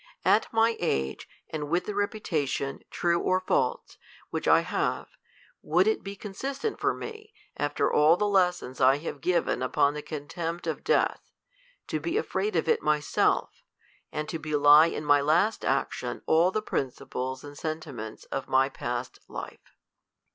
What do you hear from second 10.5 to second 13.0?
of death, to be afraid of it